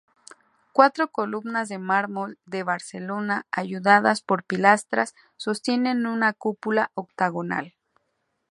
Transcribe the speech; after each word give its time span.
Cuatro 0.71 1.09
columnas 1.11 1.69
de 1.69 1.77
mármol 1.77 2.39
de 2.47 2.63
Barcelona 2.63 3.45
ayudadas 3.51 4.23
por 4.23 4.43
pilastras 4.43 5.13
sostienen 5.37 6.07
una 6.07 6.33
cúpula 6.33 6.89
octogonal. 6.95 7.75